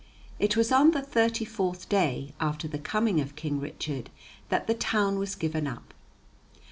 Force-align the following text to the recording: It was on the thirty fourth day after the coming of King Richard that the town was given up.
It 0.39 0.57
was 0.57 0.71
on 0.71 0.89
the 0.93 1.01
thirty 1.03 1.45
fourth 1.45 1.87
day 1.87 2.33
after 2.39 2.67
the 2.67 2.79
coming 2.79 3.21
of 3.21 3.35
King 3.35 3.59
Richard 3.59 4.09
that 4.49 4.65
the 4.65 4.73
town 4.73 5.19
was 5.19 5.35
given 5.35 5.67
up. 5.67 5.93